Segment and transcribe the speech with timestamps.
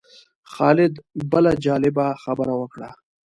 [0.53, 0.93] خالد
[1.31, 2.89] بله جالبه خبره وکړه.